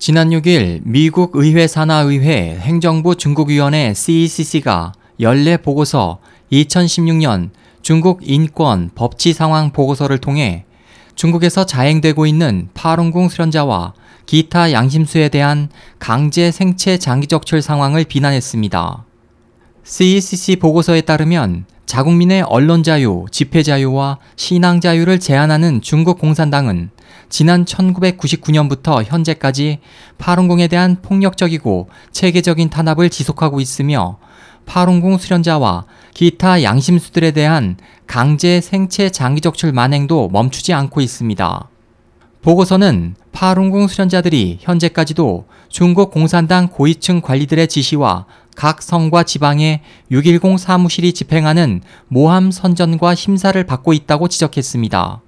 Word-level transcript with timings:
지난 0.00 0.30
6일 0.30 0.82
미국 0.84 1.32
의회 1.34 1.66
산하의회 1.66 2.58
행정부 2.60 3.16
중국위원회 3.16 3.94
CECC가 3.94 4.92
연례 5.18 5.56
보고서 5.56 6.20
2016년 6.52 7.50
중국 7.82 8.20
인권 8.22 8.90
법치 8.94 9.32
상황 9.32 9.72
보고서를 9.72 10.18
통해 10.18 10.66
중국에서 11.16 11.66
자행되고 11.66 12.26
있는 12.26 12.68
파룬궁 12.74 13.28
수련자와 13.28 13.94
기타 14.26 14.70
양심수에 14.70 15.30
대한 15.30 15.68
강제 15.98 16.52
생체 16.52 16.96
장기적출 16.96 17.60
상황을 17.60 18.04
비난했습니다. 18.04 19.04
CECC 19.82 20.56
보고서에 20.56 21.00
따르면 21.00 21.64
자국민의 21.88 22.42
언론 22.42 22.82
자유, 22.82 23.24
집회 23.30 23.62
자유와 23.62 24.18
신앙 24.36 24.82
자유를 24.82 25.18
제한하는 25.18 25.80
중국 25.80 26.18
공산당은 26.18 26.90
지난 27.30 27.64
1999년부터 27.64 29.02
현재까지 29.02 29.78
파룬궁에 30.18 30.68
대한 30.68 30.98
폭력적이고 31.00 31.88
체계적인 32.12 32.68
탄압을 32.68 33.08
지속하고 33.08 33.60
있으며 33.60 34.18
파룬궁 34.66 35.16
수련자와 35.16 35.86
기타 36.12 36.62
양심수들에 36.62 37.30
대한 37.30 37.78
강제 38.06 38.60
생체 38.60 39.08
장기 39.08 39.40
적출 39.40 39.72
만행도 39.72 40.28
멈추지 40.28 40.74
않고 40.74 41.00
있습니다. 41.00 41.68
보고서는 42.42 43.14
파룬궁 43.32 43.88
수련자들이 43.88 44.58
현재까지도 44.60 45.46
중국 45.70 46.10
공산당 46.10 46.68
고위층 46.68 47.22
관리들의 47.22 47.66
지시와 47.68 48.26
각 48.58 48.82
성과 48.82 49.22
지방의 49.22 49.82
610 50.10 50.58
사무실이 50.58 51.12
집행하는 51.12 51.80
모함 52.08 52.50
선전과 52.50 53.14
심사를 53.14 53.62
받고 53.62 53.92
있다고 53.92 54.26
지적했습니다. 54.26 55.22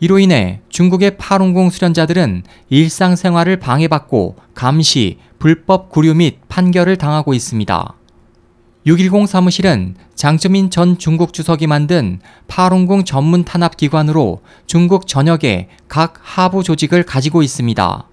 이로 0.00 0.18
인해 0.18 0.60
중국의 0.68 1.18
파룬궁 1.18 1.70
수련자들은 1.70 2.42
일상생활을 2.68 3.60
방해받고 3.60 4.34
감시, 4.54 5.18
불법 5.38 5.88
구류 5.88 6.14
및 6.14 6.40
판결을 6.48 6.96
당하고 6.96 7.32
있습니다. 7.32 7.94
610 8.86 9.28
사무실은 9.28 9.94
장쩌민 10.16 10.70
전 10.70 10.98
중국 10.98 11.32
주석이 11.32 11.68
만든 11.68 12.18
파룬궁 12.48 13.04
전문 13.04 13.44
탄압 13.44 13.76
기관으로 13.76 14.42
중국 14.66 15.06
전역에 15.06 15.68
각 15.86 16.14
하부 16.20 16.64
조직을 16.64 17.04
가지고 17.04 17.44
있습니다. 17.44 18.08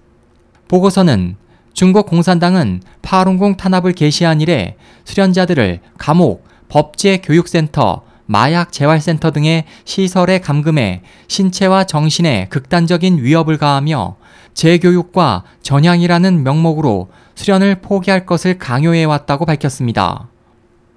보고서는 0.68 1.34
중국 1.72 2.06
공산당은 2.06 2.82
파룬궁 3.02 3.56
탄압을 3.56 3.92
개시한 3.92 4.40
이래 4.40 4.76
수련자들을 5.04 5.80
감옥, 5.98 6.46
법제 6.68 7.18
교육센터, 7.18 8.02
마약 8.26 8.72
재활센터 8.72 9.32
등의 9.32 9.64
시설에 9.84 10.38
감금해 10.38 11.02
신체와 11.26 11.84
정신에 11.84 12.46
극단적인 12.48 13.22
위협을 13.22 13.58
가하며 13.58 14.16
재교육과 14.54 15.44
전향이라는 15.62 16.42
명목으로 16.42 17.10
수련을 17.34 17.80
포기할 17.80 18.26
것을 18.26 18.58
강요해 18.58 19.04
왔다고 19.04 19.46
밝혔습니다. 19.46 20.28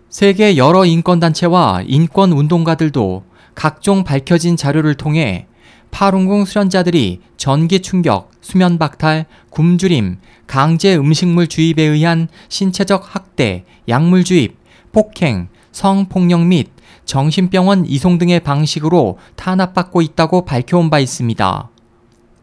세계 0.09 0.57
여러 0.57 0.85
인권단체와 0.85 1.83
인권운동가들도 1.87 3.23
각종 3.55 4.03
밝혀진 4.03 4.55
자료를 4.55 4.93
통해 4.95 5.47
파룬궁 5.93 6.45
수련자들이 6.45 7.19
전기 7.37 7.79
충격, 7.79 8.31
수면 8.41 8.79
박탈, 8.79 9.27
굶주림, 9.51 10.17
강제 10.47 10.95
음식물 10.95 11.47
주입에 11.47 11.83
의한 11.83 12.29
신체적 12.49 13.15
학대, 13.15 13.63
약물 13.87 14.23
주입, 14.23 14.57
폭행, 14.91 15.49
성폭력 15.71 16.41
및 16.47 16.71
정신병원 17.05 17.85
이송 17.85 18.17
등의 18.17 18.39
방식으로 18.39 19.19
탄압받고 19.35 20.01
있다고 20.01 20.45
밝혀온 20.45 20.89
바 20.89 20.97
있습니다. 20.97 21.69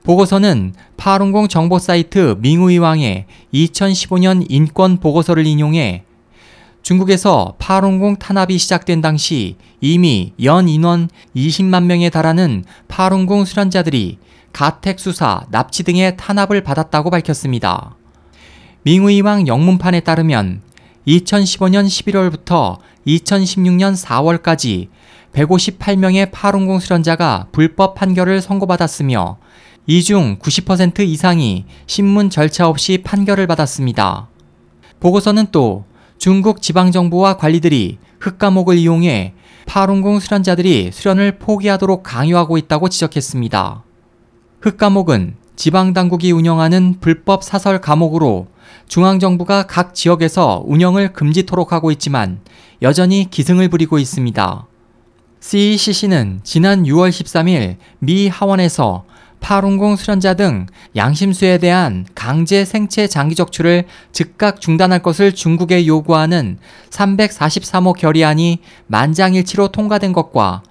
보고서는 0.05 0.73
파룬궁 0.97 1.49
정보 1.49 1.81
사이트 1.81 2.37
밍우이왕의 2.39 3.27
2015년 3.53 4.47
인권 4.49 4.99
보고서를 4.99 5.45
인용해 5.45 6.05
중국에서 6.83 7.55
파룬궁 7.59 8.17
탄압이 8.17 8.59
시작된 8.59 9.01
당시 9.01 9.57
이미 9.81 10.33
연 10.43 10.69
인원 10.69 11.09
20만 11.37 11.85
명에 11.85 12.11
달하는 12.11 12.65
파룬궁 12.89 13.45
수련자들이 13.45 14.19
가택 14.53 14.99
수사, 14.99 15.45
납치 15.51 15.85
등의 15.85 16.17
탄압을 16.17 16.63
받았다고 16.63 17.11
밝혔습니다. 17.11 17.95
밍우이왕 18.83 19.47
영문판에 19.47 20.01
따르면 20.01 20.63
2015년 21.07 21.87
11월부터 21.87 22.79
2016년 23.07 23.97
4월까지 23.97 24.89
158명의 25.33 26.31
파룬궁 26.33 26.81
수련자가 26.81 27.47
불법 27.53 27.95
판결을 27.95 28.41
선고받았으며 28.41 29.39
이 29.87 30.03
중 30.03 30.39
90% 30.39 31.01
이상이 31.01 31.65
신문 31.87 32.31
절차 32.31 32.69
없이 32.69 32.99
판결을 33.03 33.47
받았습니다. 33.47 34.29
보고서는 35.01 35.49
또 35.53 35.85
중국 36.21 36.61
지방정부와 36.61 37.39
관리들이 37.39 37.97
흑감옥을 38.21 38.77
이용해 38.77 39.33
파룬궁 39.65 40.21
수련자들이 40.21 40.91
수련을 40.93 41.39
포기하도록 41.39 42.03
강요하고 42.03 42.59
있다고 42.59 42.91
지적했습니다. 42.91 43.83
흑감옥은 44.61 45.37
지방당국이 45.57 46.31
운영하는 46.33 46.97
불법 47.01 47.43
사설 47.43 47.81
감옥으로 47.81 48.49
중앙정부가 48.87 49.63
각 49.63 49.95
지역에서 49.95 50.63
운영을 50.67 51.15
금지토록 51.15 51.73
하고 51.73 51.91
있지만 51.91 52.41
여전히 52.83 53.27
기승을 53.31 53.71
부리고 53.71 53.99
있습니다. 53.99 54.67
CECC는 55.41 56.41
지난 56.45 56.83
6월 56.83 57.09
13일 57.09 57.77
미 57.99 58.29
하원에서 58.29 59.07
파룬궁 59.41 59.97
수련자 59.97 60.35
등 60.35 60.67
양심수에 60.95 61.59
대한 61.59 62.07
강제 62.15 62.65
생체 62.65 63.07
장기 63.07 63.35
적출을 63.35 63.85
즉각 64.13 64.61
중단할 64.61 65.03
것을 65.03 65.35
중국에 65.35 65.87
요구하는 65.87 66.59
343호 66.91 67.97
결의안이 67.97 68.61
만장일치로 68.87 69.69
통과된 69.69 70.13
것과 70.13 70.63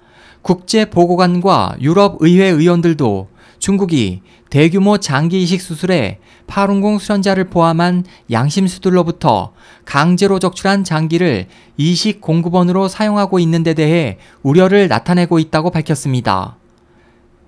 국제보고관과 0.42 1.76
유럽의회 1.80 2.46
의원들도 2.46 3.28
중국이 3.58 4.22
대규모 4.48 4.98
장기 4.98 5.42
이식 5.42 5.60
수술에 5.60 6.18
파룬궁 6.46 6.98
수련자를 6.98 7.44
포함한 7.44 8.04
양심수들로부터 8.30 9.52
강제로 9.84 10.38
적출한 10.38 10.82
장기를 10.82 11.46
이식 11.76 12.20
공급원으로 12.20 12.88
사용하고 12.88 13.38
있는 13.38 13.62
데 13.62 13.74
대해 13.74 14.18
우려를 14.42 14.88
나타내고 14.88 15.38
있다고 15.38 15.70
밝혔습니다. 15.70 16.59